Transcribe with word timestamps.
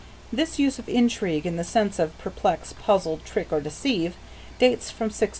This 0.33 0.57
use 0.57 0.79
of 0.79 0.89
intrigue 0.89 1.45
in 1.45 1.57
the 1.57 1.63
sense 1.63 1.99
of 1.99 2.17
"perplex, 2.17 2.73
puzzle, 2.73 3.19
trick, 3.23 3.51
or 3.53 3.61
deceive" 3.61 4.15
dates 4.57 4.89
from 4.89 5.09
1600. 5.13 5.29